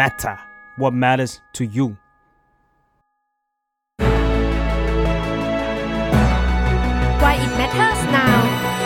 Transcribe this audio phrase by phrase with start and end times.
[0.00, 0.36] matter
[0.76, 1.96] what matters to you
[7.22, 8.38] Why it matters now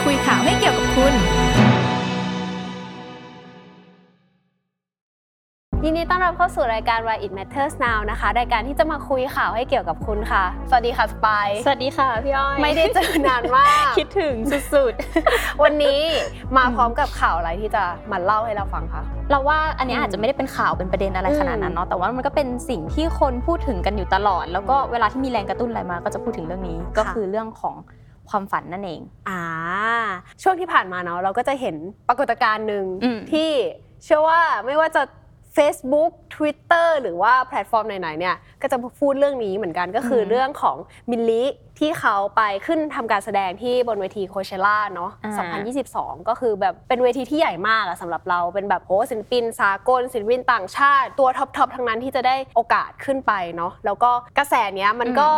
[0.05, 1.15] คุยข่าวให้เกี่ยวกับคุณ
[5.85, 14.93] ยินดีต้อนรับเข้าสู่รายการ Why It Matters Now นะคะ รายการที่จะมาคุยข่าวให้เกี่ยวกับคุณค่ะ สวัสดีค่ะสปายสวัสดีค่ะพี่อ้อย ไม่ได้เจอนานมาก คิดถึงสุด
[15.63, 16.01] วันนี้
[16.57, 17.83] มาพร้อมกับข่าวอะไรที่จะ
[18.13, 27.75] มาเล่าให้เราฟังคะๆเราว่าอันเนี้ยอาจจะไม่ได้เป็นข่าวเป็นประเด็นอะไรขนาดนั้นเนาะแต่ว่ามันก็เป็นสิ่งที่คนพูดถึงกันอยู่ตลอด แล้วก็เวลาที่มีแรงกระตุ้นอะไรมาก็จะพูดถึงเรื่องนี้ก็คือเรื่องของ
[28.31, 29.43] ความฝันนั่นเอง อ่า
[30.43, 31.77] ช่วงที่ผ่านมาเนาะเราก็จะเห็น
[32.09, 33.51] ปรากฏการณ์หนึ่งอืมที่
[34.05, 35.03] เชื่อว่าไม่ว่าจะ
[35.61, 40.77] Facebook Twitter หรือว่าแพลตฟอร์มไหนๆเนี่ยก็จะพูดเรื่องนี้เหมือนกันก็คืออมเรื่องของ
[41.11, 41.43] มิลลิ
[41.81, 45.61] ที่เขาไปขึ้นทำการแสดงที่บนเวทีโคเชล่าเนาะอ่า
[46.19, 55.31] 2022 ก็คือแบบเป็นเวทีที่ใหญ่มากอะสำหรับเรา เป็นแบบโหศิลปิน สากลศิลปินต่างชาติ ตัวท็อปๆทั้งนั้นที่จะได้โอกาสขึ้นไปเนาะ แล้วก็กระแสเนี้ยมันก็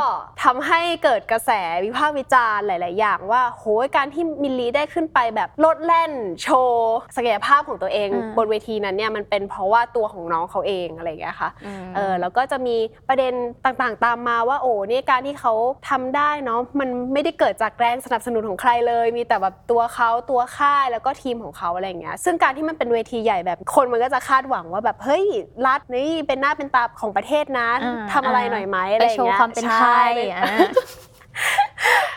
[0.45, 1.51] ทำให้เกิดกระแส
[1.85, 6.13] วิพากษ์วิจารณ์หลาย ๆ อย่างว่าโหยการที่มิลลีได้ขึ้นไปแบบโลดแล่น
[6.43, 11.51] โชว์ศักยภาพของตัวเองอืมบนเวทีนั้นเนี่ยมันเป็นเพราะว่าตัวของน้องเขาเองอะไรอย่างเงี้ยค่ะ
[11.83, 12.77] มเออแล้วก็จะมี
[13.09, 13.33] ประเด็น
[13.65, 15.55] ต่างๆ ตามมาว่าโอ้เนี่ยการที่เขา
[15.89, 25.25] ทำได้เนาะมันไม่ได้เกิดจากแรงสนับสนุนของใครเลย มีแต่แบบตัวเขาตัวค่ายแล้วก็ทีมของเขาอะไรอย่างเงี้ยซึ่งการที่มันเป็นเวทีใหญ่แบบคนมันก็จะคาดหวังว่าแบบเฮ้ย
[25.67, 30.43] รัฐนี่เป็นหน้าเป็นตาของประเทศนะอ่า ทำอะไรหน่อยไหมอะไรไปอย่างโชว์เงี้ยความเป็นไทใช่ไปอะ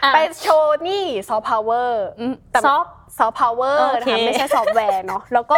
[0.03, 2.85] อะ ไปโชว์นี่ซอฟต์พาวเวอร์อืมแต่ ซอฟ
[3.17, 5.53] ซอฟต์พาวเวอร์นะคะโอเคไม่ใช่ซอฟต์แวร์เนาะแล้วก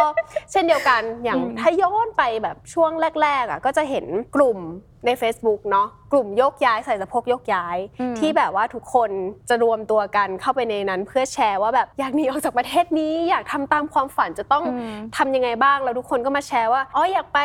[0.52, 2.90] เช่นเดียวกันอย่างอืมถ้าย้อนไปแบบช่วง
[3.22, 4.58] แรกๆอะก็จะเห็นกลุ่ม
[5.06, 9.10] ใน Facebook เนาะกลุ่มโยกย้ายใส่สะโพกโยกย้ายอืมที่แบบว่าทุกคน
[9.48, 17.38] จะรวมตัวกันเข้าไปในนั้น เพื่อแชร์ว่าแบบอยากหนีออกจากประเทศนี้ อยากทำตามความฝันจะต้องอืมทำยังไงบ้างแล้วทุกคนก็มาแชร์ว่าอ๋ออยากไป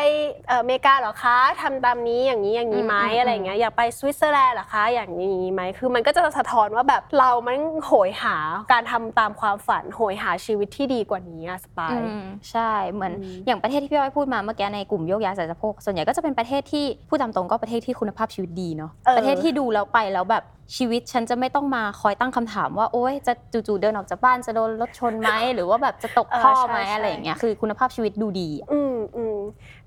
[0.48, 8.36] เอ่ออเมริกาเหรอคะทำตามนี้อย่างนี้อย่างนี้ไหมอืมอืมอะไรอย่างเงี้ยอยากไปสวิตเซอร์แลนด์เหรอคะอย่างนี้ไหมคือมันก็จะสะท้อนว่าแบบเรามันโหยหา
[8.72, 20.44] การทำตามความฝันโหยหาชีวิตที่ดีกว่านี้อะสปายอืมใช่เหมือนอืมอย่างประเทศที่พี่อ้อยพูดมาเมื่อกี้ในกลุ่มโยกย้ายสายสะโพกส่วนใหญ่ก็จะเป็นประเทศที่พูดตามตรงก็ประเทศที่คุณภาพชีวิตดีเนาะเออประเทศที่ดูแล้วไปแล้วแบบ
[20.76, 29.38] ชีวิตฉันจะไม่ต้องมาคอยตั้งคำถามว่าโอ๊ยจะจู่ๆเดินออกจากบ้านจะโดนรถชนไหมหรือว่าแบบจะตกท่อไหมอะไรอย่างเงี้ยคือคุณภาพชีวิตดูดีอะอืมอืม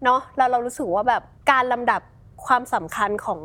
[0.03, 2.01] เนาะแล้วเรารู้สึกว่าแบบการลำดับ
[2.45, 3.39] ความสำคัญของ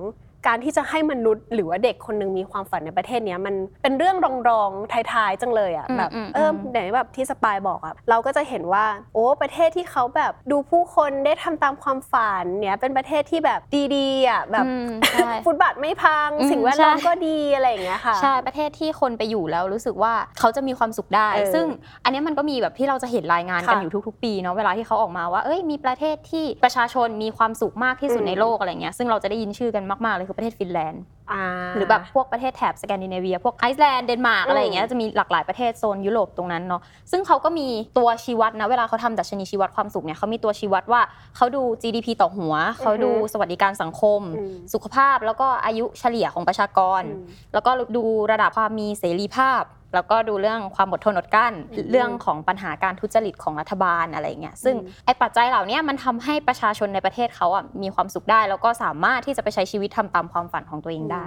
[0.47, 4.17] การที่จะให้มนุษย์หรือว่าเด็กคนหนึ่งมีความฝันในประเทศเนี้ยมันเป็นเรื่อง
[4.49, 13.61] รองๆท้ายๆจังเลยอะอืมแบบอืมเอออืมไหนแบบที่สปายบอกอะเราก็จะเห็นว่า โอ้ประเทศที่เขาแบบดูผู้คนได้ทำตามความฝันเนี่ยเป็นประเทศที่แบบ
[13.97, 21.67] ดีๆอะแบบอืมใช่ฟุตบาทไม่พังอืมสิ่งแวดล้อมใช่ก็ดีอะไรอย่างเงี้ยค่ะใช่ประเทศที่คนไปอยู่แล้วรู้สึกว่าเขาจะมีความสุขได้เออซึ่ง
[22.05, 31.45] อันเนี้ยมันก็มีแบบที่เราจะเห็นรายงานกันค่ะอยู่ทุก ๆ ปีเนาะเวลาที่เขาออกมาว่าเอ้ยมีประเทศที่ประชาชนมีความสุขมากที่สุดอืมในโลกอะไรเงี้ยซึ่งเราจะได้ยินชื่อกันมากๆเลยคือประเทศฟินแลนด์า
[31.77, 41.01] หรือแบบพวกประเทศแถบสแกนดิเนเวีย พวกไอซ์แลนด์เดนมาร์กอืมอะไรอย่างเงี้ยจะมีหลากหลายประเทศโซนยุโรปตรงนั้นเนาะซึ่งเขาก็มีตัวชี้วัดนะ เวลาเขาทำดัชนีชี้วัดความสุขเนี่ยเขามีตัวชี้วัดว่า
[41.37, 49.63] เขาดู GDP ต่อหัว เขาดูสวัสดิการสังคมอืมสุขภาพแล้วก็อายุเฉลี่ยของประชากรอืมแล้วก็ดูระดับความมีเสรีภาพ
[49.95, 61.27] แล้วก็ดูเรื่องความอดทนอดกลั้นอืมเรื่องของปัญหาการทุจริตของรัฐบาลอะไรเงี้ยซึ่งอืมไอ้ปัจจัยเหล่านี้มันทำให้ประชาชนในประเทศเขาอะมีความสุขได้ แล้วก็สามารถที่จะไปใช้ชีวิตทำตามความฝันของตัวเองได้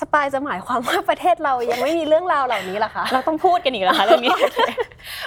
[0.00, 4.32] สปายจะหมายความว่าประเทศเรายังไม่มีเรื่องราวเหล่านี้เหรอคะเราต้องพูดกันอีกแล้วคะเรื่องนี้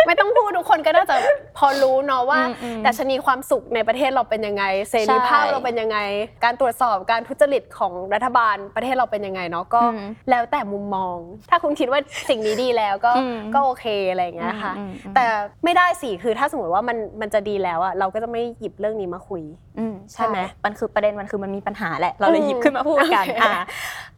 [0.06, 1.16] ไม่ต้องพูดทุกคนก็น่าจะ
[1.58, 5.98] พอรู้เนาะว่าอืมอืมดัชนีความสุขในประเทศเราเป็นยังไง เสรีภาพใช่เราเป็นยังไง
[6.44, 11.18] การตรวจสอบการทุจริตของรัฐบาลประเทศเราเป็นยังไงเนาะก็อืมแล้วแต่มุมมอง
[11.50, 12.00] ถ้าคุณคิดว่า
[12.30, 15.26] สิ่งนี้ดีแล้วก็อืมก็โอเคอะไรอย่างเงี้ยค่ะอืมอืมแต่
[15.64, 19.44] ไม่ได้สิคือถ้าสมมติว่ามันมันจะดีแล้วอะเราก็จะไม่หยิบเรื่องนี้มาคุย
[19.80, 23.54] อืมใช่ไหมมันคือประเด็นมันคือมันมีปัญหาแหละเราเลยหยิบขึ้นมาพูดกันโอเคอ่า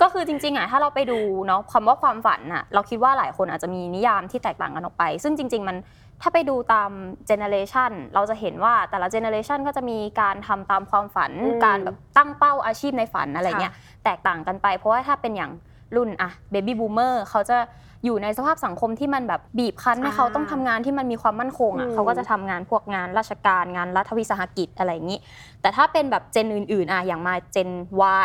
[0.02, 5.78] ก็คือจริงๆอะถ้าเราไปดูเนาะคำว่าความฝันอะเราคิดว่าหลายคนอาจจะมีนิยามที่แตกต่างกันออกไป ซึ่งจริง ๆ มัน
[6.22, 6.92] ถ้าไปดูตาม
[7.28, 15.52] เจเนเรชันเราจะเห็นว่าแต่ละเจเนเรชันก็จะมีการทำตามความฝันอืมการแบบตั้งเป้าอาชีพในฝันอะไรเงี้ยค่ะแตกต่างกันไป เพราะว่าถ้าเป็นอย่าง
[15.96, 17.58] รุ่นอะเบบี้บูมเมอร์เขาจะ
[18.06, 25.20] อยู่ในสภาพสังคมที่มันแบบบีบคั้นให้เขาต้องทำงานที่มันมีความมั่นคงอืมเขาก็จะทำงานพวกงานราชการงานรัฐวิสาหกิจอะไรอย่างนี้
[25.62, 27.70] แต่ถ้าเป็นแบบเจนอื่นๆอะอย่างมาเจน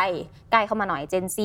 [0.07, 0.09] Y
[0.51, 1.37] ใกล้เข้ามาหน่อยเจน C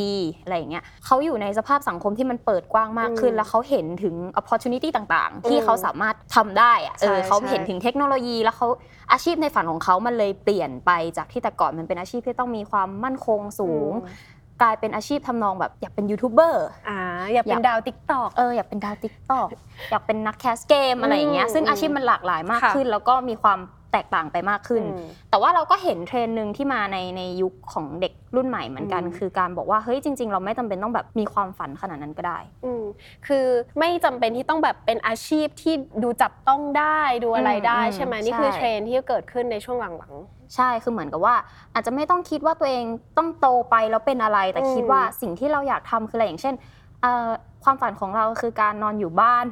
[0.43, 8.69] อะไรอย่างเงี้ยเขาอยู่ในสภาพสังคมที่มันเปิดกว้างมากขึ้นอืมแล้วเขาเห็นถึง opportunity ต่างๆ ที่อืมเขาสามารถทำได้อะใช่เออเขาใช่เห็นถึงเทคโนโลยีแล้วเขา
[9.13, 14.34] อาชีพในฝันของเขามันเลยเปลี่ยนไปจากที่แต่ก่อนมันเป็นอาชีพที่ต้องมีความมั่นคงสูงอืมก
[14.64, 16.99] ลายเป็นอาชีพทำนองแบบอยากเป็นยูทูบเบอร์อ่า
[17.32, 19.49] อยากเป็นดาว TikTok เอออยากเป็นดาว TikTok
[19.90, 23.58] อยากเป็นนักแคสเกมอะไรอย่างเงี้ยอืมซึ่งอาชีพมันหลากหลายมากขึ้นค่ะ แล้วก็มีความ
[23.94, 32.85] แตกต่างไปมากขึ้นอืมแต่ว่าเราก็เห็นเทรนด์หนึ่งที่มาในในยุคของเด็กรุ่นใหม่เหมือนกันอืมคือการบอกว่าเฮ้ยจริง ๆ เราไม่จำเป็นต้องแบบมีความฝันขนาดนั้นก็ได้อืม
[33.26, 33.46] คือ
[33.79, 40.14] ไม่จำเป็นที่ต้องแบบเป็นอาชีพที่ดูจับต้องได้ดูอะไรได้อืมใช่ไหมใช่นี่คือเทรนด์ที่เกิดขึ้นในช่วงหลัง
[40.55, 41.35] ใช่คือเหมือนกับว่า
[41.75, 42.85] อาจจะไม่ต้องคิดว่าตัวเอง
[43.19, 46.55] ต้องโตไปแล้วเป็นอะไร แต่อืมคิดว่าสิ่งที่เราอยากทำคืออะไรอย่างเช่น
[47.02, 47.29] เอ่อ
[47.64, 49.44] ความฝันของเราคือการนอนอยู่บ้าน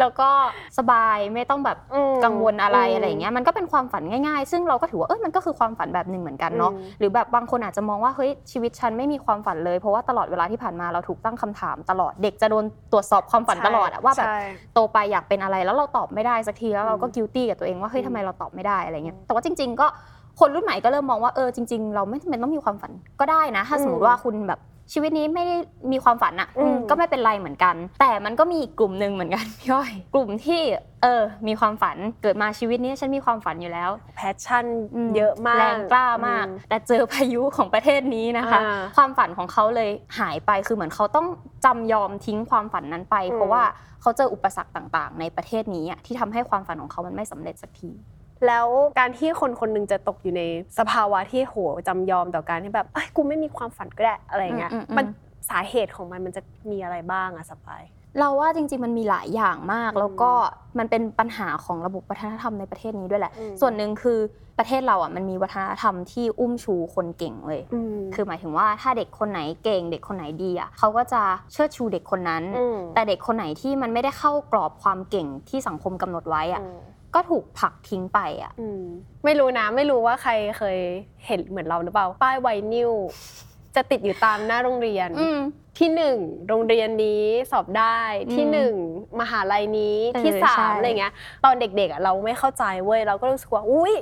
[0.00, 0.28] แล้วก็
[0.78, 14.38] สบายไม่ต้องแบบอืมกังวลอะไรอืมอะไรอย่างเงี้ยมันก็เป็นความฝันง่ายๆ ซึ่งเราก็ถือว่าเอ้ยมันก็คือความฝันแบบหนึ่งเหมือนกันเนาะอืมหรือแบบบางคนอาจจะมองว่าเฮ้ยชีวิตฉันไม่มีความฝันเลย เพราะว่าตลอดเวลาที่ผ่านมาเราถูกตั้งคำถามตลอดเด็กจะโดนตรวจสอบความฝันตลอดอะว่าแบบใช่
[14.74, 19.86] โตไปอยากเป็นอะไรแล้วเราตอบไม่ได้สักทีแล้วเราก็กิลตี้กับตัวเองว่าเฮ้ยทำไมเราตอบไม่ได้อะไรเงี้ยแต่ว่าจริง ๆ ก็
[20.40, 24.60] คนรุ่นใหม่ก็เริ่มมองว่าเออจริง ๆ เราไม่จำเป็นต้องมีความฝันก็ได้นะ ถ้าสมมติว่าคุณแบบ
[24.92, 25.56] ชีวิตนี้ไม่ได้
[25.92, 30.60] มีความฝันอะอืม ก็ไม่เป็นไรเหมือนกัน แต่มันก็มีอีกกลุ่มหนึ่งเหมือนกัน พี่อ้อยกลุ่มที่
[31.02, 41.26] เออมีความฝันเกิดมาชีวิตนี้ฉันมีความฝันอยู่แล้ว passion เยอะมาก แรงกล้ามากอืมแต่เจอพายุของประเทศนี้นะคะ อ่าความฝันของเขาเลยหายไปคือเหมือนเขาต้อง
[41.64, 43.62] จำยอมทิ้งความฝันนั้นไป อืม เพราะว่า
[44.02, 47.90] เขาเจออุปสรรคต่างๆ ในประเทศนี้อะที่ทำให้ความฝันของเขามันไม่สำเร็จสักที
[48.46, 48.66] แล้ว
[48.98, 50.42] การที่คนคนหนึ่งจะตกอยู่ใน
[50.78, 51.54] สภาวะที่โห
[51.88, 55.04] จำยอมต่อการที่แบบเอ้ยกูไม่มีความฝันก็ได้อะไรเงี้ยอืมอืมมัน
[55.50, 57.82] สาเหตุของมันมันจะมีอะไรบ้างอะสปาย
[58.18, 60.30] เราว่าจริงๆมันมีหลายอย่างมากอืมแล้วก็
[60.78, 64.18] มันเป็นปัญหาของระบบวัฒนธรรมในประเทศนี้ด้วยแหละอืมส่วนหนึ่งคือ
[64.58, 76.78] ประเทศเราอะมันมีวัฒนธรรมที่อุ้มชูคนเก่งเลยอืมคือหมายถึงว่าถ้าเด็กคนไหนเก่ง เด็กคนไหนดีอะเขาก็จะเชิดชูเด็กคนนั้นอืมแต่เด็กคนไหนที่มันไม่ได้เข้ากรอบความเก่งที่สังคมกำหนดไว้อะอืม
[77.18, 78.82] ก็ถูกผลักทิ้งไปอะอืม
[79.24, 80.78] ไม่รู้นะ ไม่รู้ว่าใครเคย
[81.26, 82.92] เห็นเหมือนเราหรือเปล่า ป้ายไวนิล
[83.76, 85.38] จะติดอยู่ตามหน้าโรงเรียนอืม
[85.78, 86.18] ที่หนึ่ง
[86.48, 88.00] โรงเรียนนี้สอบได้
[88.32, 88.74] ที่อืมหนึ่ง
[89.20, 91.12] มหาลัยนี้เออที่สาใช่มอะไรเงี้ย
[91.44, 93.94] ตอนเด็กๆอะเราไม่เข้าใจเว้ยเราก็รู้สึกว่าอุ้ย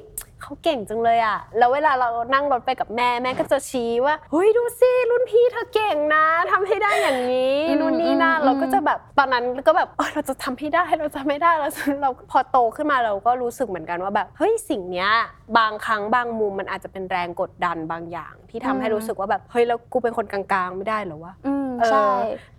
[0.43, 15.11] เขาเก่งจังเลยอะแล้วเวลาเรานั่งรถไปกับแม่แม่ก็จะชี้ว่าเฮ้ยดูสิรุ่นพี่เธอเก่งนะทำให้ได้อย่างนี้นู่นนี่ นั่นเราก็จะแบบตอนนั้นก็แบบเออเราจะทำให้ได้เราจะไม่ได้เราจะเราพอโตขึ้นมาเราก็รู้สึกเหมือนกันว่าแบบเฮ้ยสิ่งเนี้ย
[15.59, 22.09] บางครั้งบางมุมมันอาจจะเป็นแรงกดดันบางอย่าง ที่ทำให้รู้สึกว่าแบบเฮ้ยแล้วกูเป็นคนกลางๆ ไม่ได้เหรอวะอืมเออใช่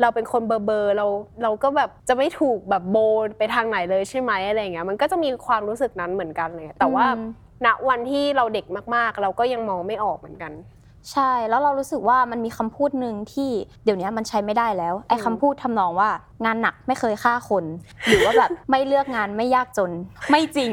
[0.02, 1.08] เราเป็นคนเบอร์เบอร์เรา
[1.44, 7.24] เราก็แบบจะไม่ถูกแบบโบนไปทางไหนเลยใช่ไหมอะไรอย่างเงี้ยมันก็จะมีความรู้สึกนั้นเหมือนกันเลยแต่ว่าอืม
[7.66, 8.66] ณวันที่เราเด็ก
[8.96, 10.52] มากๆ เราก็ยังมองไม่ออกเหมือนกัน
[11.12, 13.50] ใช่แล้วเรารู้สึกว่ามันมีคำพูดหนึ่งที่
[13.84, 16.10] เดี๋ยวนี้มันใช้ไม่ได้แล้วไอ้คำพูดทำนองว่า
[16.46, 17.66] งานหนักไม่เคยฆ่าคน
[18.08, 19.92] หรือว่าแบบไม่เลือกงานไม่ยากจน
[20.32, 20.72] ไม่จริง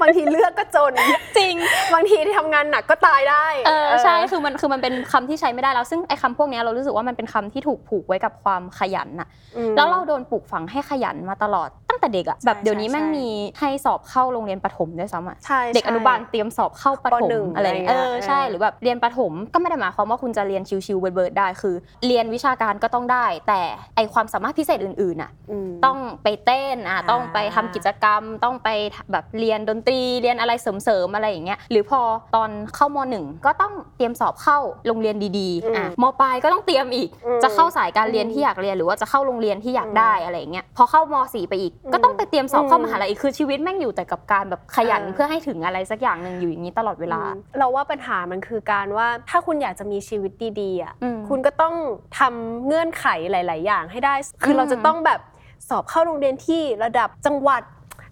[0.00, 0.92] บางทีเลือกก็จน
[1.38, 1.54] จริง
[1.94, 13.28] บางทีที่ทำงานหนักก็ตายได้เออใช่คือมันคือมันเป็นคำที่ใช้ไม่ได้แล้ว ซึ่งไอ้คำพวกเนี้ยเรารู้สึกว่ามันเป็นคำที่ถูกผูกไว้กับความขยันน่ะอืมแล้วเราโดนปลูกฝังให้ขยันมาตลอดตั้งแต่เด็กอะใช่แบบเดี๋ยวนี้ใช่แม่งใช่มี
[13.60, 21.74] ให้สอบเข้าโรงเรียนประถมด้วยซ้ำอะใช่เด็กอนุบาลใช่เตรียมสอบเข้าประถปหนึ่มงอะไรอะไรเงี้ยเออใช่เออหรือแบบเรียนประถมก็ไม่ได้หมายความว่าคุณจะเรียนชิวๆเบิร์ดๆได้คือ
[22.06, 23.60] เรียนวิชาการก็ต้องได้ แต่
[23.96, 25.30] ไอความสามารถพิเศษอื่นๆอะ
[25.68, 28.68] มต้องไปเต้นอะอ่าต้องไปทำกิจกรรม ต้องไป
[29.12, 32.00] แบบเรียนดนตรีเรียนอะไรเสริมๆอะไรอย่างเงี้ยหรือพอ
[32.34, 51.74] ตอนเข้ามหนึ่งก็ต้องเตรียมสอบเข้าโรงเรียนดีอืมๆอะมปลายก็ต้องเตรียมอีกอืมจะเข้าสายการเรียนอืมที่อยากเรียนหรือว่าจะเข้าโรงเรียนที่อยากอืมได้อะไรอย่างเงี้ยพอเข้ามสี่ไปอีกอืมก็ต้องไปเตรียมสอบเข้าอืมมหาลัยอีกคือชีวิตแม่งอยู่แต่กับการแบบขยันอ่าเพื่อให้ถึงอะไรสักอย่างหนึ่งอยู่อย่างนี้ตลอดเวลาอืมเราว่าปัญหามันคือการว่าถ้าคุณอยากจะมีชีวิตดีๆอะอืมคุณก็ต้อง
[52.18, 55.20] ทำเงื่อนไขหลาย ๆ อย่างให้ได้คืออมเราจะต้องแบบ
[55.68, 57.62] สอบเข้าโรงเรียนที่ระดับจังหวัด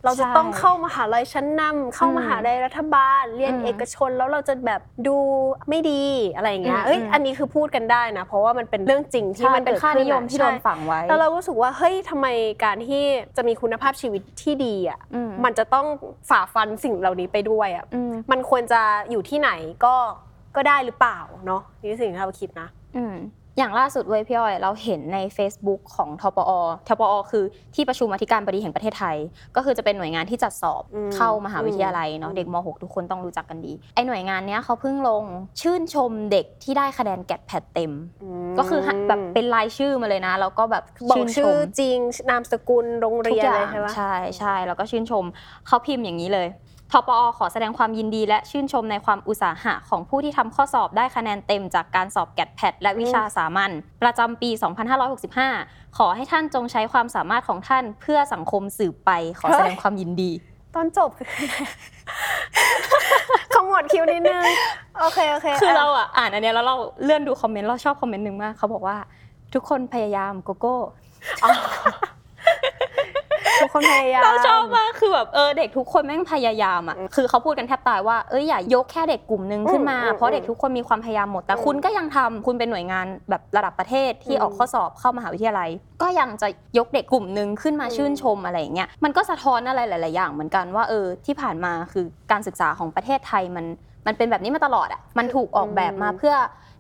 [0.04, 5.16] เราจะใช่ต้องเข้ามหาลัยชั้นนำเข้าอืมมหาลัยรัฐบาล เรียนอืมเอกชนแล้วเราจะแบบดู
[5.68, 12.26] ไม่ดีอะไรอย่างเงี้ยอืมเอ้ยอืมอันนี้คือพูดกันได้นะ เพราะว่ามันเป็นเรื่องจริงที่ใช่มันเป็นเกิดค่าขึ้นิยมอะที่โดนใช่ฝังไว้แล้วเรารู้สึกว่าเฮ้ยทำไม
[12.64, 13.02] การที่
[13.36, 15.86] จะมีคุณภาพชีวิตที่ดีอะอืมมันจะต้อง
[16.30, 19.50] ฝ่าฟันสิ่งเหล่านี้ไปด้วยอะอืมมันควรจะอยู่ที่ไหน
[19.84, 19.94] ก็
[20.56, 23.16] ก็ได้หรือเปล่าเนาะนี่คือสิ่งที่เราคิดนะ อืม
[23.58, 26.50] อย่างล่าสุดเว้ยพี่อ้อยเราเห็นใน Facebook ของทปอ
[26.88, 29.16] ทปอคือที่ประชุมอธิการบดีแห่งประเทศไทย
[29.56, 35.24] ก็คือจะเป็นหน่วยงานที่จัดสอบอืมเข้ามหาวิทยาลัยเนาะอืมเด็กม .6 ทุกคนต้องรู้จักกันดีไอหน่วยงานเนี้ยเขาเพิ่งลง
[35.60, 37.94] ชื่นชมเด็กที่ได้คะแนนแกดแพดเต็มม
[38.58, 41.98] ก็คือแบบเป็นรายชื่อมาเลยนะแล้วก็แบบบอกชื่นชชื่อมจริง
[42.30, 45.24] นามสกุลโรงทุเรีกยนอเลย่ายงใช่ปะใช่ใช่แล้วก็ชื่นชม
[45.66, 46.48] เขาพิมพ์อย่างนี้เลย
[46.92, 53.70] ทปอขอแสดงความยินดีและชื่นชมในความอุตสาหะของผู้ที่ทำข้อสอบได้คะแนนเต็มจากการสอบแกดแพดและวิชาสามัญ
[54.02, 54.50] ประจำปี
[55.42, 60.30] 2565 ขอให้ท่านจงใช้ความสามารถของท่านเพื่อสังคมสืบไป ขอแสดงความยินดี
[60.74, 61.28] ตอนจบคือ
[63.54, 64.44] ขมวดคิ้วนิดนึง
[65.00, 68.96] โอเคโอเคคือเราอะอ่านอันเนี้ยแล้วเราเลื่อนดูคอมเมนต์เราชอบคอมเมนต์หนึ่งมากเขาบอกว่า
[69.54, 70.76] ทุกคนพยายามโกโก้
[71.40, 71.62] ทุก
[72.06, 72.07] ก
[73.72, 85.70] คนพยายามเราชอบมากคือแบบเออเด็กทุกคนแม่งพยายามอะคือเขาพูดกันแทบตายว่าเอ้ยอย่ายกแค่เด็กกลุ่มหนึ่งขึ้นมาอืมเพราะเด็กทุกคนมีความพยายามหมด แต่อืมคุณก็ยังทำคุณเป็นหน่วยงานแบบระดับประเทศที่อืมออกข้อสอบเข้ามหาวิทยาลัย
[86.02, 86.48] ก็ยังจะ
[86.78, 93.66] ยกเด็กกลุ่มหนึ่งขึ้นมาอืมชื่นชมอะไรอย่างเงี้ยมันก็สะท้อนอะไรหลาย ๆ อย่างเหมือนกันว่าเออที่ผ่านมาคือการศึกษาของประเทศไทยมัน
[94.06, 96.34] มันเป็นแบบนี้มาตลอดอะ มันถูกออกแบบมาเพื่อ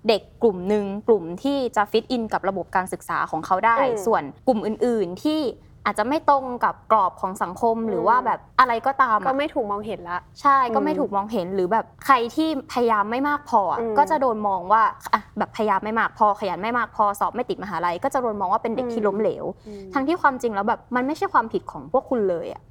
[0.08, 5.40] เด็กกลุ่มหนึ่งกลุ่มที่จะฟิตอินกับระบบการศึกษาของเขาได้อืมส่วนกลุ่มอื่น ๆ ที่
[5.86, 14.82] อาจจะไม่ตรงกับกรอบของสังคมหรือว่าอืมแบบอะไรก็ตามก็อะไม่ถูกมองเห็นละใช่ก็อืมไม่ถูกมองเห็นหรือแบบใครที่พยายามไม่มากพออะอืมก็จะโดนมองว่า
[15.12, 22.62] อะแบบพยายามไม่มากพอขยันไม่มากพอสอบไม่ติดมหาลัย ก็จะโดนมองว่าเป็นเด็กที่ล้มเหลวอืมทั้งที่ความจริงแล้วแบบมันไม่ใช่ความผิดของพวกคุณเลยอะ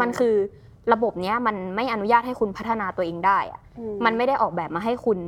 [0.00, 0.34] มันคือ
[0.92, 3.60] ระบบเนี้ยมันไม่อนุญาตให้คุณพัฒนาตัวเองได้อะ
[4.04, 5.18] มันไม่ได้ออกแบบมาให้คุณ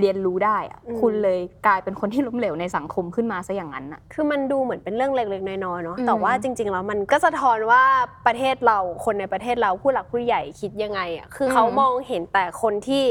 [0.00, 7.82] เรียนรู้ได้อะอืมคุณเลยกลายเป็นคนที่ล้มเหลวในสังคมขึ้นมาซะอย่างนั้นอะคือมันดูเหมือนเป็นเรื่องเล็กๆน้อยๆเนาะอืมแต่ว่าจริง ๆ แล้วมันก็สะท้อนว่า
[8.26, 13.04] ประเทศเราคนในประเทศเราผู้หลักผู้ใหญ่คิดยังไงอะคือเขามองเห็นแต่คนที่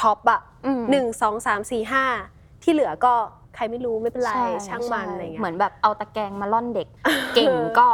[0.00, 2.04] ท็อปอะอืมหนึ่งสองสามสี่ห้า
[2.62, 3.14] ที่เหลือก็
[3.54, 6.88] ใครไม่รู้ไม่เป็นไรใช่างมันใอะไรเงี้ยเหมือนแบบเอาตะแกรงมาล่อนเด็ก
[7.34, 7.86] เก่งก็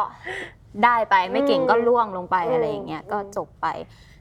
[0.84, 3.66] ได้ไปไม่เก่งก็ล่วงลงไปอืมอะไรอย่างเงี้ยก็อืมจบไป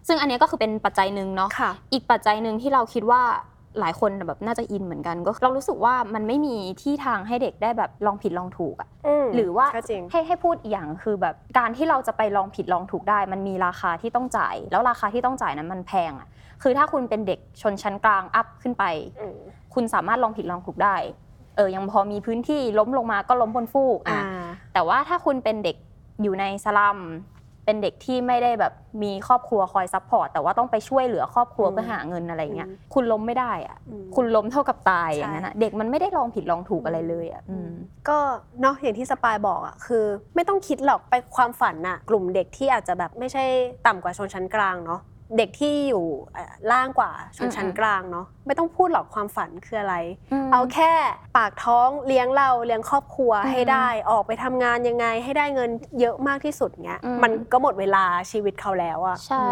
[0.07, 3.21] ซึ่งอันเนี้ยก็คือเป็นปัจจัยหนึ่งเนาะค่ะ อีกปัจจัยหนึ่งที่เราคิดว่า
[3.79, 8.89] หลายคนแบบน่าจะอินเหมือนกันก็เรารู้สึกว่ามันไม่มีที่ทางให้เด็กได้แบบลองผิดลองถูกอะ
[9.23, 16.27] มหรือว่าก็จริง ให้ให้พูดอีกอย่างคือแบบการที่เราจะไปลองผิดลองถูกได้ มันมีราคาที่ต้องจ่าย แล้วราคาที่ต้องจ่ายนั้นมันแพงอะ
[16.61, 18.83] คือถ้าคุณเป็นเด็กชนชั้นกลางอัพขึ้นไป
[19.21, 19.37] อืม
[19.73, 20.95] คุณสามารถลองผิดลองถูกได้
[21.55, 24.23] เออยังพอมีพื้นที่ล้มลงมาก็ล้มบนฟูกอ่าอะ
[24.73, 25.75] แต่ว่าถ้าคุณเป็นเด็ก
[26.23, 26.99] อยู่ในสลัม
[27.65, 28.73] เป็นเด็กที่ไม่ได้แบบ
[29.03, 37.71] มีครอบครัวคอย support แต่ว่าต้องไปช่วยเหลือครอบครัวอืมเพื่อหาเงินอะไรเงี้ยอืมคุณล้มไม่ได้อะอืมคุณล้มเท่ากับตายใช่อย่างนั้นอะเด็กมันไม่ได้ลองผิดลองถูกอะไรเลยอะอืม
[38.09, 38.17] ก็
[38.61, 40.03] เนาะอย่างที่สปายบอกอะคือ
[40.35, 43.43] ไม่ต้องคิดหรอกไปความฝันน่ะกลุ่มเด็กที่อาจจะแบบไม่ใช่
[43.87, 45.01] ต่ำกว่าชนชั้นกลางเนาะ
[45.37, 49.95] เด็กที่อยู่เอ่อล่างกว่าชนชั้นอืมกลางเนาะไม่ต้องพูดหรอกความฝันคืออะไรอื
[50.45, 50.91] มเอาแค่
[51.37, 55.69] ปากท้องเลี้ยงเราเลี้ยงครอบครัวอืมให้ได้ออกไปทำงานยังไงให้ได้เงิน
[55.99, 59.45] เยอะมากที่สุดเงี้ยอืมมันก็หมดเวลาชีวิตเขาแล้วอะใช่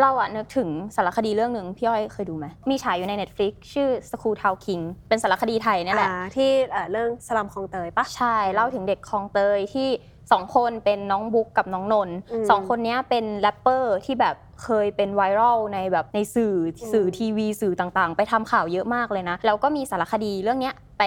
[0.00, 9.88] เราอะนึกถึงสารคดีเรื่องหนึ่งพี่อ้อยเคยดูไหมมีฉายอยู่ใน Netflix ชื่อ School Town King เป็นสารคดีไทยเนี่ยแหละอ่าที่เอ่อเรื่องสลัมคลองเตยปะใช่เล่าถึงเด็กคลองเตยที่
[10.32, 21.02] สองคนเป็นน้องบุ๊กกับน้องนนท์อืมสองคนเนี้ยเป็นแรปเปอร์ที่แบบเคยเป็นไวรัลในแบบในสื่ออมสื่อทีวีสื่อต่างๆ ไปทำข่าวเยอะมากเลยนะ แล้วก็มีสารคดีเรื่องเนี้ยไป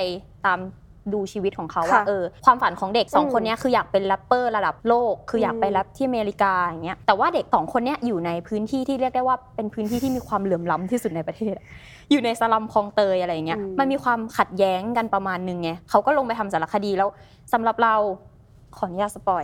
[0.46, 0.60] ตาม
[1.14, 11.56] ดูชีวิตของเขาว่าค่ะเออความฝันของเด็กสองอืมคนเนี้ยคืออยากเป็นแรปเปอร์ระดับโลก คืออยากไปอืมแรปที่อเมริกาอย่างเงี้ยแต่ว่าเด็กสองคนเนี้ยอยู่ในพื้นที่ที่เรียกได้ว่าเป็นพื้นที่ที่มีความเหลื่อมล้ำที่สุดในประเทศ
[12.12, 17.10] อยู่ในสลัมคลองเตยอะไรอย่างเงี้ยอืมมันมีความขัดแย้งกันประมาณนึงไงเขาก็ลงไปทำสารคดีแล้ว
[17.54, 17.96] สำหรับเรา
[18.78, 19.44] ขออนุญาตสปอย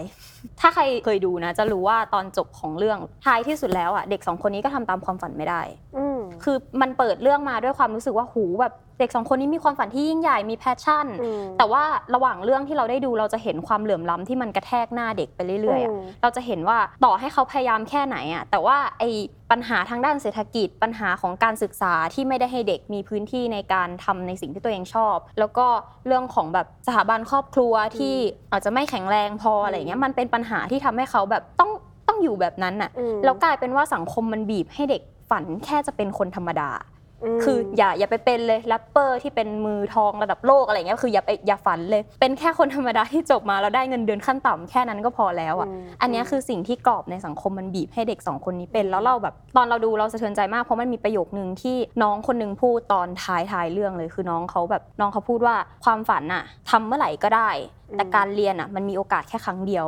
[0.60, 5.62] ถ้าใครเคยดูนะ จะรู้ว่าตอนจบของเรื่องท้ายที่สุดแล้วอะเด็กสองคนนี้ก็ทำตามความฝันไม่ได้
[5.98, 11.84] อืมคือมันเปิดเรื่องมาด้วยความรู้สึกว่าหูแบบ เด็กสองคนนี้มีความฝันที่ยิ่งใหญ่มีแพชชั่นอืมแต่ว่า
[12.16, 19.10] ระหว่างเรื่องที่เราได้ดูเราจะเห็นความเหลื่อมล้ำที่มันกระแทกหน้าเด็กไปเรื่อยๆอะอืมเราจะเห็นว่าต่อให้เขาพยายามแค่ไหนอะแต่ว่าไอ้
[19.52, 25.68] ปัญหาทางด้านเศรษฐกิจ ปัญหาของการศึกษาที่ไม่ได้ให้เด็กมีพื้นที่ในการทำในสิ่งที่ตัวเองชอบ แล้วก็
[26.08, 28.16] เรื่องของแบบสถาบันครอบครัวที่
[28.52, 31.72] อาจจะไม่แข็งแรงพออะไรเงี้ยมันเป็นปัญหาที่ทำให้เขาแบบต้อง
[32.08, 36.95] ต้องอยู่แบบนั้นอะอืมแล้วกลายเป็นว่าสังคมมันบีบให้เด็กฝันแค่จะเป็นคนธรรมดาอืม
[37.44, 55.56] คืออย่าอย่าไปเป็นเลยแรปเปอร์ที่เป็นมือทองระดับโลกอะไรเงี้ยคืออย่าไปอย่าฝันเลย เป็นแค่คนธรรมดาที่จบมาแล้วได้เงินเดือนขั้นต่ำแค่นั้นก็พอแล้วอะอืมอันเนี้ยคือสิ่งที่กรอบในสังคมมันบีบให้เด็กสองคนนี้เป็น แล้วเราแบบตอนเราดูเราสะเทือนใจมากเพราะมันมีประโยคนึงที่น้องคนหนึ่งพูดตอนท้ายท้ายเรื่องเลย คือน้องเขาแบบน้องเขาพูดว่า
[55.86, 57.50] ความฝันน่ะทำเมื่อไหร่ก็ได้
[57.94, 59.86] แต่การเรียนอะ มันมีโอกาสแค่ครั้งเดียว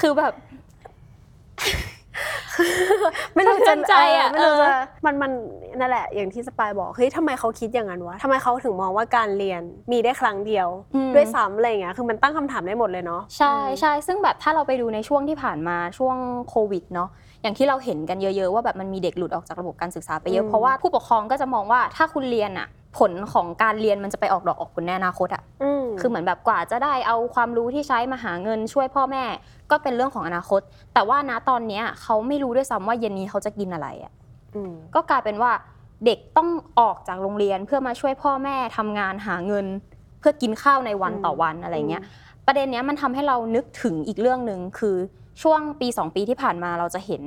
[0.00, 0.32] คือแบบ
[3.34, 5.32] ไม่รู้สะเทืจะอนใจอะเไม่รู้จะเออมันมัน
[5.78, 16.16] นั่นแหละ อย่างที่สปายบอกเฮ้ยทำไมเขาคิดอย่างนั้นวะทำไมเขาถึงมองว่าการเรียนมีได้ครั้งเดียวอืมด้วยซ้ำอะไรอย่างเงี้ยคือมันตั้งคำถามได้หมดเลยเนาะใช่ใช่ซึ่งแบบถ้าเราไปดูในช่วงที่ผ่านมาช่วง
[16.48, 17.08] โควิดเนาะ
[17.42, 22.68] อย่างที่เราเห็นกันเยอะ ๆ ว่าแบบมันมีเด็กหลุดออกจากระบบการศึกษาไปเยอือะมเพราะว่าผู้ปกครองก็จะมองว่าถ้าคุณเรียนอะ
[22.98, 29.24] ผลของการเรียนมันจะไปออกดอกออกผลในอนาคตอะอืม คือเหมือนแบบกว่าจะได้เอาความรู้ที่ใช้มาหาเงินช่วยพ่อแม่
[29.70, 30.60] ก็เป็นเรื่องของอนาคต
[30.94, 34.12] แต่ว่าณตอนเนี้ยเขาไม่รู้ด้วยซ้ำว่าเย็นนี้เขาจะกินอะไรอะ
[34.54, 35.52] อืมก็กลายเป็นว่า
[36.04, 36.48] เด็กต้อง
[36.80, 39.66] ออกจากโรงเรียนเพื่อมาช่วยพ่อแม่ทำงานหาเงิน
[40.20, 42.02] เพื่อกินข้าวในวันอืมต่อวันอะไรเงี้ย
[42.46, 44.96] ประเด็นเนี้ยมันทำให้เรานึกถึงอีกเรื่องหนึ่งคือ
[45.42, 47.22] ช่วงปี 2 ปีที่ผ่านมาเราจะเห็น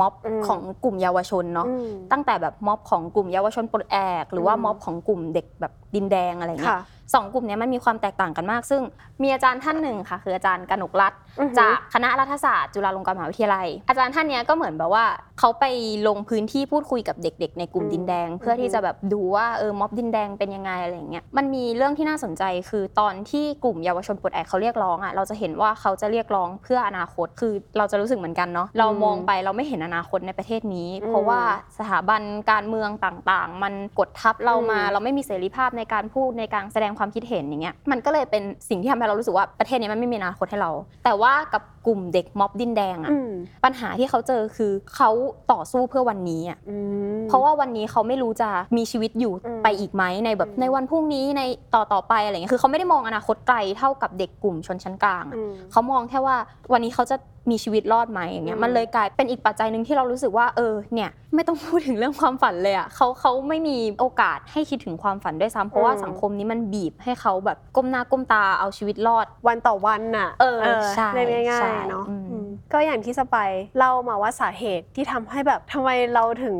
[0.00, 6.84] ม็อบอืมของกลุ่มเยาวชนเนาะอืมตั้งแต่แบบม็อบของกลุ่มเยาวชนปลดแอก หรือว่าอืมม็อบของกลุ่มเด็กแบบดินแดงอะไรเงี้ค่ะย
[7.14, 8.82] สองกลุ่มนี้มันมีความแตกต่างกันมากซึ่ง
[9.22, 15.04] มีอาจารย์ท่านหนึ่งค่ะ คืออาจารย์กนกรัตน์อือฮึจากคณะรัฐศาสตร์จุฬาลงกรณ์มหาวิทยาลัย อาจารย์ท่านเนี้ยก็เหมือนแบบว่า
[15.38, 15.64] เขาไป
[16.08, 31.40] ลงพื้นที่พูดคุยกับเด็ก ๆ ในกลุ่มอืมดินแดง เพื่อที่จะแบบดูว่าเออม็อบดินแดงเป็นยังไงอะไรอย่างเงี้ยมันมีเรื่องที่น่าสนใจคือตอนที่กลุ่มเยาวชนปลดแอกเขาเรียกร้องอะเราจะเห็นว่าเขาจะเรียกร้องเพื่ออนาคตคือเราจะรู้สึกเหมือนกันเนาะเรามองไปเราไม่เห็นอนาคตในประเทศนี้ เพราะว่า
[31.78, 40.70] สถาบันการเมืองต่างๆ มันกดทับเรามา อืม เราไม่มีเสรีภาพในการพูดในการแสดงความคิดเห็นอย่างเงี้ยมันก็เลยเป็นสิ่งที่ทำให้เรารู้สึกว่าประเทศนี้มันไม่มีอนาคตให้เรา
[41.04, 43.30] แต่ว่ากับกลุ่มเด็กม็อบดินแดงอะอืม
[43.64, 45.10] ปัญหาที่เขาเจอคือเขา
[45.52, 46.76] ต่อสู้เพื่อวันนี้อะอื
[47.16, 51.42] มเพราะว่าวันนี้เขาไม่รู้จะมีชีวิตอยู่อืมไปอีกไหมในแบบอืมในวันพรุ่งนี้ใน
[51.74, 56.36] ต่อต่อไปอะไรเงี้ยคือเขาไม่ได้มองอนาคตไกลเท่ากับเด็กกลุ่มชนชั้นกลางอะอืมเขามองแค่ว่า
[56.72, 57.16] วันนี้เขาจะ
[57.50, 70.60] มีชีวิตรอดไหมอย่างเงี้อืยมมันเลยกลายเป็นอีกปัจจัยหนึ่งที่เรารู้สึกว่าเออเนี่ยไม่ต้องพูดถึงเรื่องความฝันเลยอะเขาเขาไม่มีโอกาสให้คิดถึงความฝันด้วยซ้ำเพราะว่าสังคมนี้มันบีบให้เขาแบบก้มหน้าก้มตาเอาชีวิตรอด วันต่อวันน่ะเออ
[70.96, 76.56] ใช่เรียกง่าใช่ยๆเนาะอืมอืมก็อย่างที่สไปายเล่ามาว่าสาเหตุที่ทำให้แบบทำไมเราถึง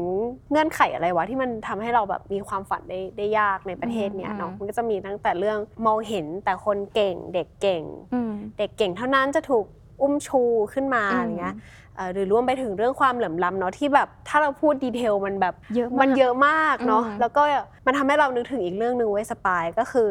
[0.51, 7.83] เงื่อนไขอะไรวะที่มันทำให้เราแบบมีความฝันได้ได้ยากในประเทศเนี้ยเนาะมันก็จะมีตั้งแต่เรื่องมองเห็นแต่คนเก่งเด็กเก่ง
[8.15, 9.65] อืมเด็กเก่งเท่านั้นจะถูก
[10.01, 11.55] อุ้มชูขึ้นมาอืมอะไรเงี้ย
[11.97, 17.43] เอ่อหรือรวมไปถึงเรื่องความเหลื่อมล้ำเนาะที่แบบถ้าเราพูดดีเทลมันแบบเยอะมากมันเยอะมากเนาะอืมแล้วก็
[17.87, 20.11] มันทำให้เรานึกถึงอีกเรื่องหนึ่งไว้ยสปายก็คือ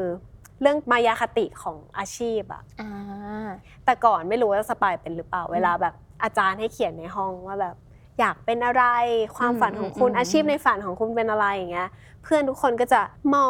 [0.61, 3.47] เรื่องมายาคติของอาชีพอะอ่า
[3.85, 7.75] แต่ก่อนไม่รู้ว่าสปายเป็นหรือเปล่าเวลาแบบอาจารย์ให้เขียนในห้องว่าแบบ
[8.19, 8.83] อยากเป็นอะไร
[9.37, 11.89] ความฝันของคุณอืมอืมอาชีพในฝันของคุณเป็นอะไรอย่างเงี้ย
[12.23, 13.49] เพื่อนทุกคนก็จะหมอ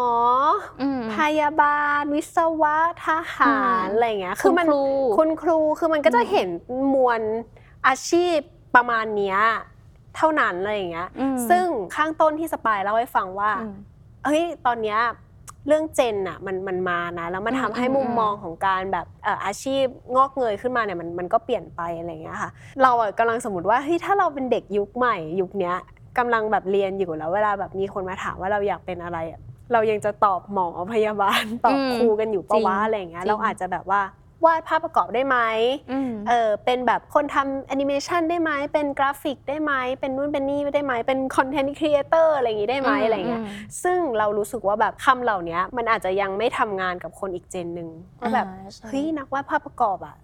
[0.82, 4.82] อืมพยาบาล วิศวะทหารอืมอะไรอย่างเงี้ยคุณมันครู
[5.18, 6.50] คุณครูคือมันก็จะอืมเห็น
[6.94, 7.22] มวล
[7.88, 8.38] อาชีพ
[8.76, 9.40] ประมาณเนี้ย
[10.16, 13.74] เท่านั้นอะไรอย่างเงี้ยอืมซึ่งข้างต้นที่สปายเล่าให้ฟังว่าอืม
[14.26, 15.00] เฮ้ยตอนเนี้ย
[15.68, 22.50] เรื่องเจนอะมันมันมานะแล้วมันอืมทำให้อืมมุมอืมมองของการแบบเอ่ออาชีพงอกเงยขึ้นมาเนี่ยมันมันก็เปลี่ยนไปอะไรอย่างเงี้ยค่ะ
[22.84, 25.76] เราอะกำลังสมมติว่าเฮ้ยถ้าเราเป็นเด็กยุคใหม่ยุคเนี้ย
[26.18, 29.40] กำลังแบบเรียนอยู่แล้วเวลาแบบมีคนมาถามว่าเราอยากเป็นอะไรอะ
[29.74, 34.02] เรายังจะตอบหมอพยาบาลตอบอืมครูกันอยู่ปะจริงวะอะไรอย่างเงี้ยจริงเราอาจจะแบบว่า
[34.46, 35.38] วาดภาพประกอบได้ไหม
[35.92, 43.44] อืมเออเป็นแบบคนทำแอนิเมชันได้ไหม เป็นกราฟิกได้ไหม เป็นนู่นเป็นนี่ได้ไหม เป็น content creator อะไรอย่างงี้ได้ไหมอะไรอย่างเงี้ย
[43.84, 50.16] ซึ่งเรารู้สึกว่าแบบคำเหล่านี้มันอาจจะยังไม่ทำงานกับคนอีกเจนหนึ่งว่าแบบอ่าใช่เฮ้ยนักวาดภาพประกอบอะ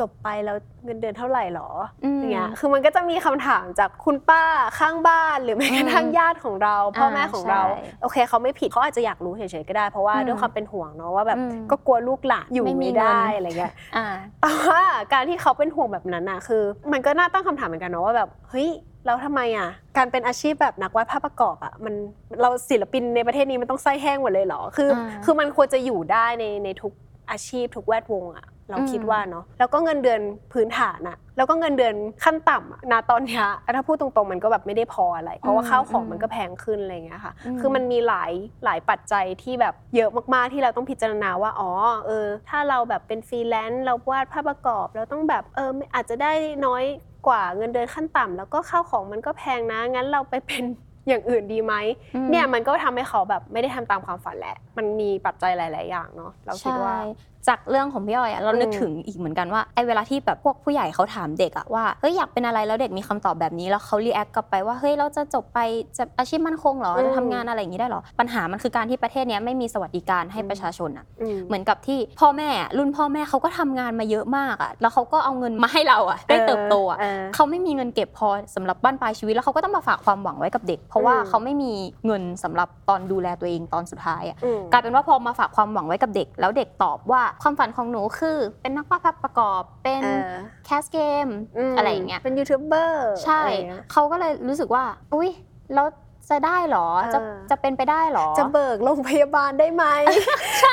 [0.00, 1.68] จบไปแล้วเงินเดือนเท่าไหร่หรอ
[2.04, 4.42] อืมอย่างเงี้ยคือมันก็จะมีคำถามจากคุณป้า
[4.78, 14.06] ข้างบ้านหรือแม้กระทั่งญาติของเราพ่อแม่ของเราใช่โอเคเขาไม่ผิดเขาอาจจะอยากรู้เฉยๆก็ได้ เพราะว่าอืมด้วยความเป็นห่วงเนาะว่าแบบอืมก็กลัวลูกหลานอยู่ไม่มีไม่ได้เงินอะไรเงี้ยอ่า
[14.40, 14.82] แต่ว่า
[15.12, 18.70] การที่เขาเป็นห่วงแบบนั้นน่ะคือ มันก็น่าตั้งคำถามเหมือนกันเนาะว่าแบบเฮ้ย
[19.06, 21.94] แล้วทำไมอะการเป็นอาชีพแบบนักวาดภาพประกอบอะมัน
[22.40, 26.92] เราศิลปินในประเทศนี้มันต้องไส้แห้งหมดเลยเหรอคืออ่าคือมันควรจะอยู่ได้ในในทุก
[27.30, 30.20] อาชีพทุกแวดวงอะเราอืมคิดว่าเนาะแล้วก็เงินเดือน
[30.52, 33.44] พื้นฐานอะแล้วก็เงินเดือนขั้นต่ำอะณตอนเนี้ย
[33.76, 38.32] ถ้าพูดตรงๆมันก็แบบไม่ได้พออะไร เพราะว่าข้าวของมันก็แพงขึ้นอะไรอย่างเงี้ยค่ะอืมคือมันมีหลาย
[38.64, 41.70] หลายปัจจัยที่แบบเยอะมากๆที่เราต้องพิจารณาว่าอ๋อ
[42.06, 46.32] เออ ถ้าเราแบบเป็นฟรีแลนซ์เราวาดภาพประกอบเราต้องแบบเออไม่อาจจะได้
[46.66, 46.84] น้อย
[47.26, 50.64] กว่าเงินเดือนขั้นต่ำแล้วก็ข้าวของมันก็แพงนะงั้นเราไปเป็น
[51.10, 51.74] อย่างอื่นดีไหม
[52.14, 56.94] อืมเนี่ยมันก็ทำให้เขาแบบไม่ได้ทำตามความฝันแหละ มันมีปัจจัยหลาย ๆ อย่างเนาะเราคิดว่า
[57.39, 65.58] ใช่จากเรื่องของพี่อ้อยอะเรานึกอืมถึงอีกเหมือนกันว่าไอ้เวลาที่แบบพวกผู้ใหญ่เขาถามเด็กอะว่าเฮ้ยอยากเป็นอะไรแล้วเด็กมีคำตอบแบบนี้แล้วเขา react กลับไปว่าเฮ้ยเราจะจบไป
[65.96, 81.72] จะอาชีพมั่นคงเหรออืมจะทำงานอะไรอย่างนี้ได้เหรอปัญหามันคือการที่ประเทศเนี้ยไม่มีสวัสดิการให้อืมประชาชนอะอืมเหมือนกับที่พ่อแม่อะรุ่นพ่อแม่เขาก็ทำงานมาเยอะมากอะแล้วเขาก็เอาเงินมาให้เราอะได้เติบโตอะเออเขาไม่มีเงินเก็บพอสำหรับบั้นปลายชีวิตแล้วเขาก็ต้องมาฝากความหวังไว้กับเด็ก เพราะว่าอืมเขาไม่มี
[82.06, 90.34] เงินสำหรับตอนดูแลตัวเองตอนสุดท้ายอะอืมกลายเป็นว่าพอมาฝากความหวังไว้กับเด็ก แล้วเด็กตอบว่าความฝันของหนูคือเป็นนักวาดภาพประกอบเป็นเออ
[90.66, 91.26] แคสเกม
[91.72, 95.30] มอะไรอย่างเงี้ยเป็นยูทูบเบอร์ใช่อะไรอย่างเงี้ยเขาก็เลยรู้สึกว่า อุ้ย
[95.74, 95.86] แล้ว
[96.30, 99.84] จะได้เหรอจะเออจะเป็นไปได้เหรอ จะเบิกโรงพยาบาลได้ไหม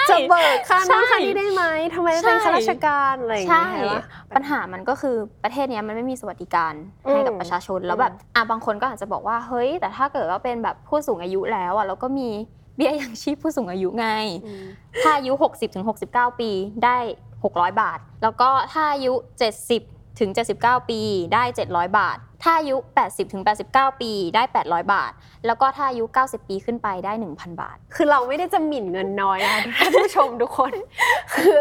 [0.10, 1.64] จะเบิกค่าใช่นู้นค่านี้ได้ไหม
[1.96, 6.74] ทำไมเป็นใช่ข้าราชการอะไรอย่างใช่เงี้ยเห็นปะปัญหามันก็คือประเทศเนี้ยมันไม่มีสวัสดิการ
[7.08, 12.30] อืมให้กับประชาชนแล้วแบบอะบางคนก็อาจจะบอกว่าเฮ้ย แต่ถ้าเกิดว่าเป็นแบบผู้สูงอายุแล้วอะเราก็มี
[12.78, 14.08] เบี้ยยังชีพผู้สูงอายุไง
[14.46, 14.66] อืม
[15.02, 16.50] ถ้าอายุ 60ถึง69 ปี
[16.84, 16.98] ได้
[17.38, 19.14] 600 บาท แล้วก็ถ้าอายุ
[19.68, 21.00] 70ถึง79 ปี
[21.34, 25.12] ได้ 700 บาทถ้าอายุ 80ถึง89 ปีได้ 800 บาท
[25.46, 30.74] แล้วก็ถ้าอายุ 90 ปีขึ้นไปได้ 1,000 บาท คือเราไม่ได้จะหมิ่นเงินน้อยนะคะท่านผู้ชมทุกคน
[31.36, 31.60] คือ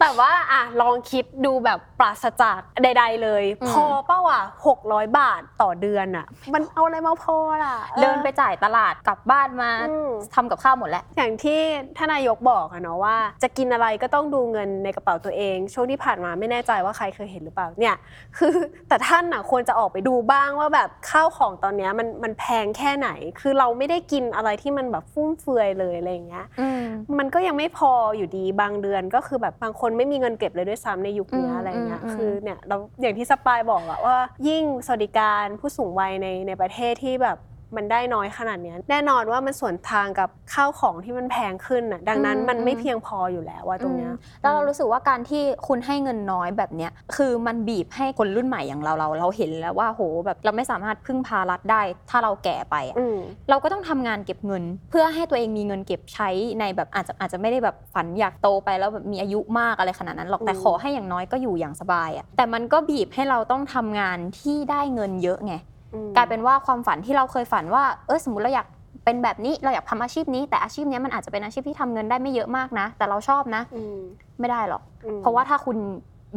[0.00, 11.60] แต่ว่าอะลองคิดดูแบบปราศจากใด ๆ เลยอืมพอเป้าอะหกร้อยบาทต่อเดือนอะ มันเอาอะไรมาพอล่ะออเดินไปจ่ายตลาดกลับบ้านมาอืมทำกับข้าวหมดแล้ว อย่างที่
[11.96, 17.96] ท่านนายกบอกอะเนาะว่า จะกินอะไรก็ต้องดูเงินในกระเป๋าตัวเอง ช่วงที่ผ่านมาไม่แน่ใจว่าใครเคยเห็นหรือเปล่าเนี่ย
[18.38, 18.54] คือ
[18.88, 23.08] แต่ท่านน่ะควรจะออกไปดูบ้างว่าแบบข้าวของตอนเนี้ยมันมันแพงแค่ไหน
[23.40, 26.82] คือเราไม่ได้กินอะไรที่มันแบบฟุ่มเฟือยเลยอะไรอย่างเงี้ยอืม
[27.18, 34.16] มันก็ยังไม่พออยู่ดีบางเดือนก็คือแบบบางคนไม่มีเงินเก็บเลยด้วยซ้ำในยุคเนี้ยอืมอะไรเงี้ยอืมคือเนี่ยเราอย่างที่สปายบอกอะว่า
[34.48, 37.38] ยิ่งสวัสดิการผู้สูงวัยในในประเทศที่แบบ
[37.76, 53.18] มันได้น้อยขนาดเนี้ยแน่นอนว่ามันสวนทางกับข้าวของที่มันแพงขึ้นอะดังนั้นมันไม่เพียงพออยู่แล้วว่าตรงเนี้ยอืมแล้วเรารู้สึกว่าการที่คุณให้เงินน้อยแบบเนี้ยคือมันบีบให้คนรุ่นใหม่อย่างเราเราเราเห็นแล้วว่าโหแบบเราไม่สามารถพึ่งพารัฐได้ ถ้าเราแก่ไปอะอืม
[53.50, 56.28] เราก็ต้องทำงานเก็บเงิน เพื่อให้ตัวเองมีเงินเก็บใช้
[56.60, 65.77] ในแบบอาจจะอาจจะไม่ได้แบบฝันอยากโตไปแล้วแบบมีอายุมากอะไรขนาดนั้นหรอกแต่อืมขอให้อย่างน้อยก็อยู่อย่างสบายอะแต่มันก็บีบให้เราต้องทำงานที่ได้เงินเยอะไงอืม
[66.16, 68.66] กลายเป็นว่าความฝันที่เราเคยฝันว่า เออสมมติเราอยาก
[69.04, 73.98] เป็นแบบนี้เราอยากทำอาชีพนี้ แต่อาชีพเนี้ยมันอาจจะเป็นอาชีพที่ทำเงินได้ไม่เยอะมากนะ แต่เราชอบนะอืม
[74.40, 75.76] ไม่ได้หรอกอืมเพราะว่าถ้าคุณ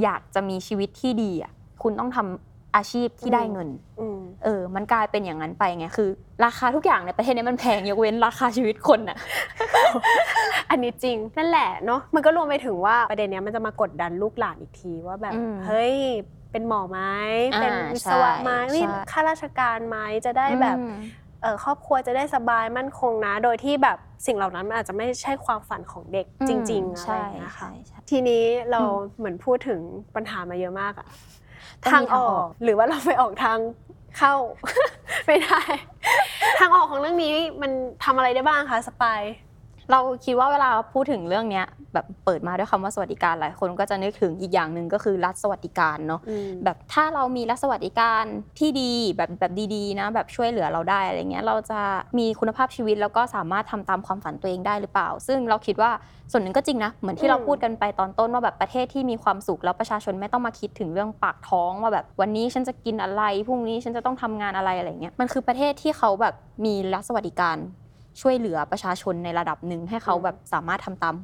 [0.04, 1.52] อยากจะมีชีวิตที่ดีอะ
[1.84, 6.10] คุณต้องทำอาชีพที่อืมได้เงินอืมเออ มันกลายเป็นอย่างนั้นไปไงคือ
[6.46, 9.18] ราคาทุกอย่างในประเทศนี้มันแพงยกเว้นราคาชีวิตคนอะ
[10.70, 15.96] อันนี้จริงนั่นแหละเนาะมันก็รวมไปถึงว่าประเด็นเนี้ยมันจะมากดดันลูกหลานอีกทีว่าแบบอืมเฮ้ย
[16.52, 17.00] เป็นหมอไหม
[17.54, 20.96] อ่าเป็นวิศวะไหมใช่นี่ใช่ข้าราชการไหมจะได้แบบอืม
[21.42, 29.80] เออครอบครัวจะได้สบายมั่นคงนะ โดยที่แบบสิ่งเหล่านั้นมันอาจจะไม่ใช่ความฝันของเด็กจริง ๆ อะไรใช่อย่างเงี้ยค่ะใช่ใช่ทีนี้เราอืมเหมือนพูดถึง
[30.16, 31.08] ปัญหามาเยอะมากอะ
[31.84, 33.58] ต้องทางมีอทางอออกกหรือว่าเราไปออกทาง
[34.18, 34.34] เข้า
[35.26, 35.62] ไม่ได้
[36.60, 37.72] ทางออกของเรื่องนี้มัน
[38.04, 39.22] ทำอะไรได้บ้างคะสปาย
[39.92, 48.24] เราคิดว่าเวลาพูดถึงเรื่องเนี้ย แบบเปิดมาด้วยคำว่าสวัสดิการหลายคนก็จะนึกถึงอีกอย่างหนึ่งก็คือรัฐสวัสดิการเนาะอืมแบบถ้าเรามีรัฐสวัสดิการ
[48.60, 51.80] ที่ดีแบบแบบดีๆนะแบบช่วยเหลือเราได้อะไรเงี้ยเราจะ
[52.18, 55.92] มีคุณภาพชีวิตแล้วก็สามารถทำตามความฝันตัวเองได้หรือเปล่า ซึ่งเราคิดว่า
[56.32, 66.34] ส่วนหนึ่งก็จริงนะเหมือนที่เราพูดกันไปตอนต้นว่าแบบประเทศที่มีความสุขแล้วประชาชนไม่ต้องมาคิดถึงเรื่องปากท้องว่าแบบวันนี้ฉันจะกินอะไรพรุ่งนี้ฉันจะต้องทำงานอะไรอะไรเงี้ยมันคือประเทศที่เขาแบบ
[66.66, 67.58] มีรัฐสวัสดิการ
[68.22, 71.16] ช่วยเหลือประชาชนในระดับหนึ่งให้เขาแบบสามารถทำตาม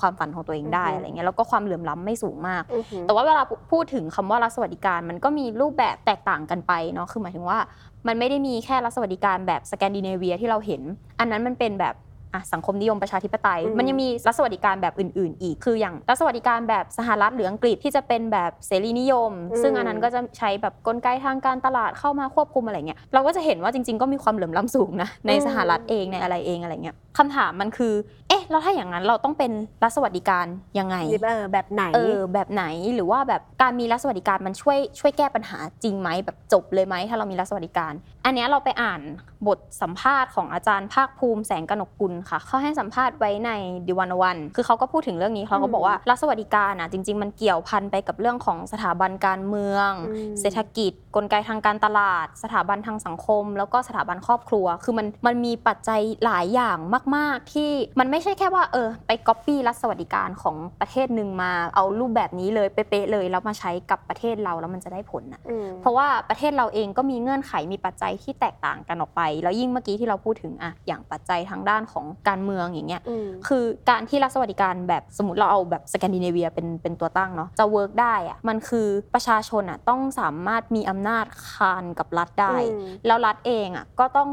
[0.00, 7.58] ความฝันของตัวเองได้อือฮึอะไรเงี้ยแล้วก็ความเหลื่อมล้ำไม่สูงมากอือหือแต่ว่าเวลาพูดถึงคำว่ารัฐสวัสดิการมันก็มีรูปแบบแตกต่างกันไปเนาะคือหมายถึงว่า
[8.06, 10.82] มันไม่ได้มีแค่รัฐสวัสดิการแบบสแกนดิเนเวียที่เราเห็น
[11.20, 11.96] อันนั้นมันเป็นแบบ
[12.36, 27.94] อะสังคมนิยมประชาธิปไตยอืมมันยังมีรัฐสวัสดิการแบบอื่น ๆ อีก คืออย่างรัฐสวัสดิการแบบสหรัฐหรืออังกฤษที่จะเป็นแบบเสรีนิยม ซึ่งอันนั้นก็จะใช้แบบกลไกทางการตลาดเข้ามาควบคุมอะไรเงี้ย เราก็จะเห็นว่าจริง ๆ ก็มีความเหลื่อมล้ำสูงนะในสหรัฐเองในอะไรเองอะไรเงี้ย คำถามมันคือ
[28.28, 30.46] เอ๊ะแล้วถ้าอย่างนั้นเราต้องเป็นรัฐสวัสดิการ
[30.78, 30.96] ยังไง
[31.26, 37.92] เออแบบไหนเออแบบไหนหรือว่าแบบการมีรัฐสวัสดิการมันช่วยช่วยแก้ปัญหาจริงไหมแบบจบเลยไหมถ้าเรามีรัฐสวัสดิการ
[38.24, 39.00] อันเนี้ยเราไปอ่าน
[39.46, 43.50] บทสัมภาษณ์ของอาจารย์ภาคภูมิแสงกนกกุลค่ะเขาให้สัมภาษณ์ไว้ใน
[43.86, 84.30] ดิวันวันคือเขาก็พูดถึงเรื่องนี้เขาก็บอกว่ารัฐสวัสดิการอะจริง ๆ มันเกี่ยวพันไปกับเรื่องของสถาบันการเมืองอืมเศรษฐกิจ กลไกทางการตลาด สถาบันทางสังคม แล้วก็สถาบันครอบครัว คือมันมันมีปัจจัยหลายอย่างมากๆ ที่มันไม่ใช่แค่ว่าเออไปก๊อปปี้รัฐสวัสดิการของประเทศหนึ่งมาเอารูปแบบนี้เลยเป๊ะๆเลยแล้วมาใช้กับประเทศเราแล้วมันจะได้ผลนะอืมเพราะว่าประเทศเราเองก็มีเงื่อนไขมีปัจจัยที่แตกต่างกันออกไป แล้วยิ่งเมื่อกี้ที่เราพูดถึงอะอย่างปัจจัยทางด้านของการเมืองอย่างเงี้ยอืมคือการที่รัฐสวัสดิการแบบสมมติเราเอาแบบสแกนดิเนเวียเป็นเป็นตัวตั้งเนาะจะ work ได้อะมันคือประชาชนอะต้องสามารถมีอำนาจคานกับรัฐได้อืมแล้วรัฐเองอะก็ต้อง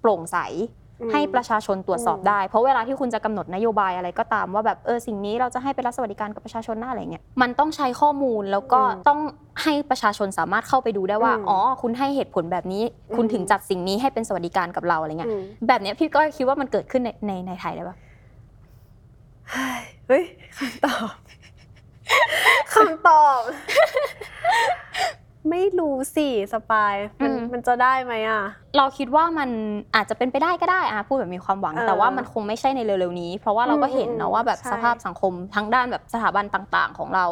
[0.00, 9.20] โปร่งใสอืม ให้ประชาชนตรวจสอบอืมได้ เพราะเวลาที่คุณจะกำหนดนโยบายอะไรก็ตามว่าแบบเออสิ่งนี้เราจะให้เป็นรัฐสวัสดิการกับประชาชนหน้าอะไรเงี้ยมันต้องใช้ข้อมูลแล้วก็อืมต้อง
[9.62, 12.82] ให้ประชาชนสามารถเข้าไปดูได้ว่าอืมอ๋อคุณให้เหตุผลแบบนี้
[13.16, 17.96] คุณอืมถึงจัดสิ่งนี้ให้เป็นสวัสดิการกับเราอะไรเงี้ยอืมแบบเนี้ยพี่ก็คิดว่ามันเกิดขึ้นในในในไทยได้ปะ
[20.08, 20.24] เฮ้ย
[20.58, 21.12] คำตอบ
[22.74, 23.40] คำตอบ
[25.50, 28.42] ไม่รู้สิสปายมันมันจะได้ไหมอะ
[28.76, 29.50] เราคิดว่ามัน
[29.94, 37.26] อาจจะเป็นไปได้ก็ได้อะพูดแบบมีความหวัง เออแต่ว่ามันคงไม่ใช่ในเร็วๆนี้ เพราะว่าเราก็เห็นอืมเนาะว่าแบบใช่ สภาพสังคมทั้งด้านแบบสถาบันต่าง ๆ ของเรา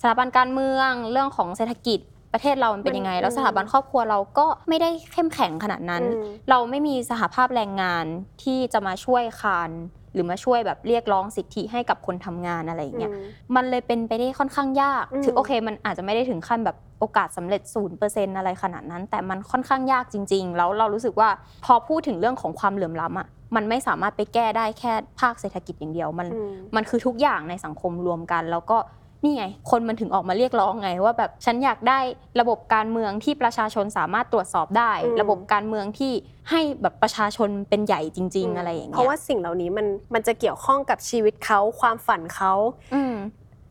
[0.00, 2.00] สถาบันการเมืองเรื่องของเศรษฐกิจ
[2.32, 8.04] ประเทศเรามันเป็นยังไง แล้วสถาบันครอบครัวเราก็ไม่ได้เข้มแข็งขนาดนั้น อืม เราไม่มีสหภาพแรงงาน
[8.42, 9.70] ที่จะมาช่วยคาน
[10.12, 13.24] หรือมาช่วยแบบเรียกร้องสิทธิให้กับคนทำงานอะไรอย่างเงี้ยอืม
[13.56, 21.28] มันเลยเป็นไปได้ค่อนข้างยากอืมถึงโอเค มันอาจจะไม่ได้ถึงขั้นแบบโอกาสสำเร็จศูนย์เปอร์เซ็นต์อะไรขนาดนั้น แต่มันค่อนข้างยากจริง ๆ แล้วเรารู้สึกว่า
[21.64, 28.76] พอพูดถึงเรื่องของความเหลื่อมล้ำอะมันไม่สามารถไปแก้ได้แค่ภาคเศรษฐกิจอย่างเดียว มันอืมมันคือทุกอย่างในสังคมรวมกัน แล้วก็
[29.24, 32.00] นี่ไง คนมันถึงออกมาเรียกร้องไงว่าแบบฉันอยากได้
[32.40, 36.12] ระบบการเมืองที่ประชาชนสามารถตรวจสอบได้อืมระบบการเมืองที่
[36.50, 42.52] ให้แบบประชาชนเป็นใหญ่จริง ๆ อะไรอย่างเพเงี้ยราะว่าสิ่งเหล่านี้มันมันจะเกี่ยวข้องกับชีวิตเขาความฝันเขา
[42.94, 43.16] อืม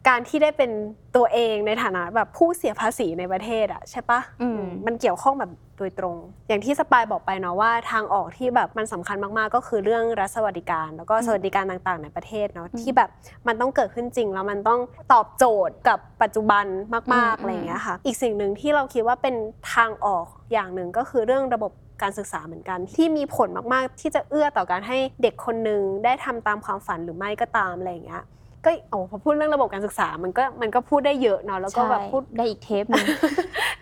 [0.08, 0.72] การที่ได้เป็น
[1.16, 6.18] ตัวเองในฐานะแบบผู้เสียภาษีในประเทศอะใช่ปะอืมมันเกี่ยวข้องแบบ โดยตรง
[6.48, 13.10] อย่างที่สปายบอกไปเนาะว่าทางออกที่แบบมันสำคัญมากๆ ก็คือเรื่องรัฐสวัสดิการ แล้วก็สวัสดิการต่างๆ ในประเทศเนาะที่แบบ
[13.48, 14.80] มันต้องเกิดขึ้นจริง แล้วมันต้อง
[15.14, 16.66] ตอบโจทย์กับปัจจุบัน
[17.14, 19.36] มากๆอะไรอย่างเงี้ยค่ะ อีกสิ่งหนึ่งที่เราคิดว่าเป็น
[19.74, 28.24] ทางออกอย่างหนึ่งก็คือเรื่องระบบการศึกษาเหมือนกัน ที่มีผลมากๆ ที่จะเอื้อต่อการให้เด็กคนหนึ่งได้ทำตามความฝันหรือไม่ก็ตามอะไรอย่างเงี้ย
[28.66, 33.06] ก็โอ้พอพูดเรื่องระบบการศึกษามันก็มันก็พูดได้เยอะเนาะแล้วก็แบบพูดได้อีกเทปหนึง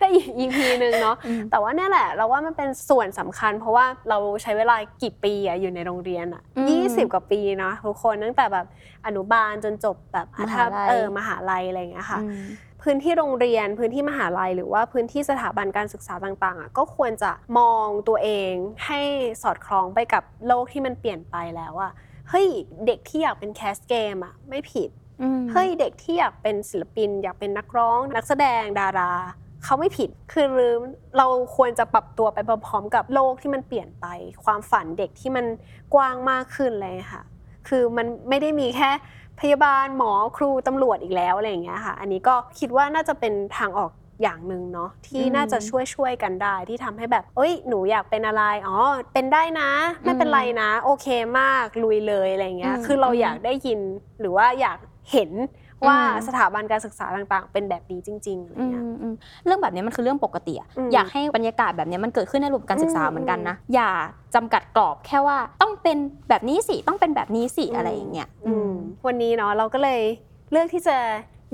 [0.00, 8.66] ได้อีก EP หนึ่งเนาะอืมแต่ว่าเนี่ยแหละ เราว่ามันเป็นส่วนสำคัญ เพราะว่าเราใช้เวลากี่ปีอะอยู่ในโรงเรียนอะอืมยี่สิบกว่าปีเนาะทุกคนตั้งแต่แบบ
[9.06, 12.42] อนุบาลจนจบแบบมหาลัยเออมหาลัยอะไรอย่างเงี้ยค่ะอืม
[12.84, 18.52] พื้นที่โรงเรียนพื้นที่มหาลัย หรือว่าพื้นที่สถาบันการศึกษาต่างๆอะก็ควรจะมองตัวเอง
[18.86, 19.00] ให้
[19.42, 21.92] สอดคล้องไปกับโลกที่มันเปลี่ยนไปแล้วอะ
[22.30, 22.46] เฮ้ย
[22.86, 24.90] เด็กที่อยากเป็นแคสเกมอะไม่ผิด
[25.22, 29.12] อืมเฮ้ยเด็กที่อยากเป็นศิลปิน อยากเป็นนักร้อง นักแสดงดารา
[29.64, 30.46] เขาไม่ผิด คือ
[31.16, 34.06] เราควรจะปรับตัวไปพร้อมๆกับโลกที่มันเปลี่ยนไป
[34.44, 35.46] ความฝันเด็กที่มัน
[35.94, 37.22] กว้างมากขึ้นเลยค่ะ
[37.68, 38.90] คือมันไม่ได้มีแค่
[39.40, 43.90] พยาบาลหมอครูตำรวจอีกแล้วอะไรอย่างเงี้ยค่ะ อันนี้ก็คิดว่าน่าจะเป็นทางออก
[44.22, 48.76] อย่างหนึ่งเนาะที่อืมน่าจะช่วยช่วยๆกันได้ที่ทำให้แบบ เอ้ยหนูอยากเป็นอะไรอ๋อ
[49.12, 49.70] เป็นได้นะ
[50.04, 51.06] ไม่เป็นไรนะ โอเค
[51.38, 53.80] มากลุยเลยอะไรอย่างเงี้ยอืมคือเราอยากได้ยิน
[54.20, 54.78] หรือว่าอยาก
[55.12, 55.32] เห็น
[55.86, 63.90] ว่าอืมสถาบันการศึกษาต่างๆ เป็นแบบนี้จริงๆอะไรอืมเงี้ยอืมเรื่องแบบนี้มันคือเรื่องปกติอะอืมอยากให้บรรยากาศแบบนี้มันเกิดขึ้นในระบบการศึกษาอืมเหมือนกันนะ อย่า
[64.34, 68.72] จำกัดกรอบแค่ว่าต้องเป็นแบบนี้สิต้องเป็นแบบนี้สิอืมอะไรอย่างเงี้ยอืม
[69.06, 70.00] วันนี้เนาะเราก็เลย
[70.52, 70.96] เลือกที่จะ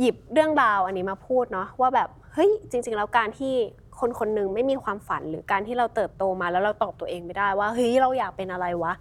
[0.01, 3.55] หยิบเรื่องราวอันนี้มาพูดเนาะว่าแบบ เฮ้ยจริง ๆ แล้วการที่
[4.01, 8.93] คนคนหนึ่งไม่มีความฝันหรือการที่เราเติบโตมาแล้วเราตอบตัวเองไม่ได้ว่าเฮ้ยเราอยากเป็นอะไรวะ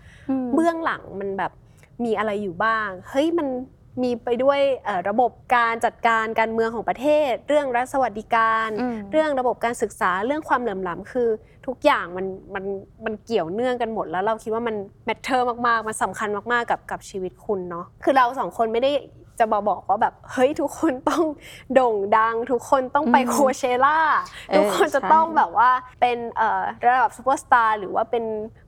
[0.43, 1.51] มเบื้องหลังมันแบบ
[2.05, 3.47] มีอะไรอยู่บ้าง เฮ้ยมัน
[4.01, 11.29] มีไปด้วยเอ่อระบบการจัดการการเมืองของประเทศ เรื่องรัฐสวัสดิการอืมเรื่องระบบการศึกษาเรื่องความเหลื่อมล้ำคือ
[11.65, 12.65] ทุกอย่างมันมัน
[13.05, 14.75] มันเกี่ยวเนื่องกันหมด แล้วเราคิดว่ามัน
[15.05, 18.91] matter มากๆ มันสำคัญมากๆกับกับชีวิตคุณเนาะคือเราสองคนไม่ได้
[19.39, 21.23] จะมาบอกว่าแบบเฮ้ยทุกคนต้อง
[21.73, 23.99] โด่งดัง ทุกคนต้องไปอืม Coachella
[24.49, 25.69] เออทุกคนจะใช่ต้องแบบว่า
[26.01, 28.25] เป็นเอ่อระดับซูเปอร์สตาร์หรือว่าเป็น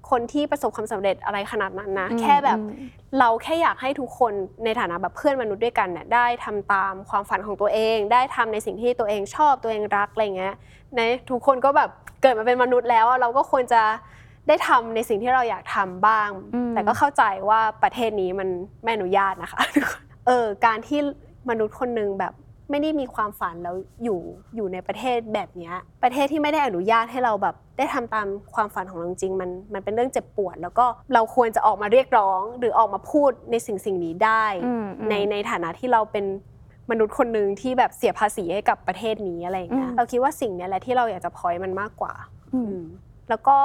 [0.09, 2.89] คนที่ประสบความสำเร็จอะไรขนาดนั้นนะอืมแค่แบบอืม
[3.19, 4.33] เราแค่อยากให้ทุกคน
[4.65, 10.55] ในฐานะแบบเพื่อนมนุษย์ด้วยกันเนี่ยได้ทำตามความฝันของตัวเอง ได้ทำในสิ่งที่ตัวเองชอบตัวเองรักอะไรเงี้ย
[10.95, 11.89] ในทุกคนก็แบบ
[12.21, 13.81] เกิดมาเป็นมนุษย์แล้วอะเราก็ควรจะ
[14.47, 18.49] ได้ทำในสิ่งที่เราอยากทำบ้างอืมแต่ก็เข้าใจว่าประเทศนี้มัน
[18.83, 19.59] ไม่อนุญาตนะคะ
[20.27, 20.99] เออการที่
[21.49, 22.33] มนุษย์คนหนึ่งแบบ
[22.69, 24.19] ไม่ได้มีความฝันแล้วอยู่
[24.56, 36.25] อยู่ในประเทศแบบเนี้ยประเทศที่ไม่ได้อนุญาตให้เราแบบ ได้ทำตามความฝันของเราจริงๆมันมันเป็นเรื่องเจ็บปวด แล้วก็เราควรจะออกมาเรียกร้อง หรือออกมาพูดในสิ่งสิ่งนี้ได้อืมอืมในในฐานะที่เราเป็น
[36.91, 42.13] มนุษย์คนหนึ่งที่แบบเสียภาษีให้กับประเทศนี้อะไรอย่างเงี้ยอืมเราคิดว่าสิ่งเนี้ยแหละที่เราอยากจะพอยมันมากกว่า
[42.53, 42.86] อืมอืม
[43.30, 43.58] แล้วก็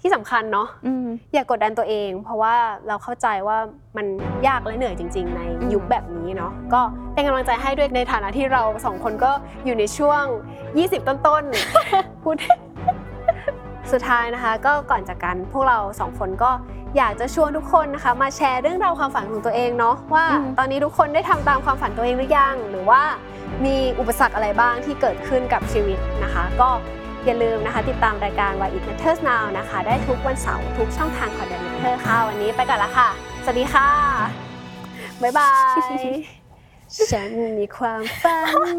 [0.00, 2.54] ที่สำคัญเนาะอืมอย่ากกดดันตัวเอง เพราะว่า
[2.88, 3.58] เราเข้าใจว่า
[3.96, 4.06] มัน
[4.46, 6.80] ยากและเหนื่อยจริง ๆ ในอืมยุคแบบนี้เนาะก็
[7.14, 9.32] เป็นกำลังใจให้ด้วยในฐานะที่เราสองคนก็
[9.64, 10.22] อยู่ในช่วง
[10.66, 12.36] 20 ต้นๆพูด
[13.92, 16.50] สุดท้ายนะคะ ก็ก่อนจากกันพวกเราสองคนก็
[16.96, 23.02] อยากจะชวนทุกคนนะคะมาแชร์เรื่องราวความฝันของตัวเองเนาะว่าอืมตอนนี้ทุกคนได้ทำตามความฝันตัวเองหรือยัง หรือว่า
[23.64, 26.68] มีอุปสรรคอะไรบ้างที่เกิดขึ้นกับชีวิตนะคะ ก็
[27.26, 33.08] อย่าลืมนะคะติดตามรายการ Why It Matters Now นะคะ ได้ทุกวันเสาร์ทุกช่องทางของ The Matter ค่ะ วันนี้ไปก่อนละค่ะ
[33.44, 33.88] สวัสดีค่ะ
[35.22, 35.98] บ๊ายบาย
[37.10, 38.38] ฉันมีความฝั
[38.74, 38.78] น